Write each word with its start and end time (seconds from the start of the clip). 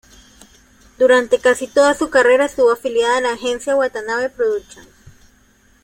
Durante 0.97 1.37
casi 1.37 1.67
toda 1.67 1.93
su 1.93 2.09
carrera 2.09 2.45
estuvo 2.45 2.71
afiliada 2.71 3.17
a 3.17 3.21
la 3.21 3.33
agencia 3.33 3.75
Watanabe 3.75 4.31
Productions. 4.31 4.89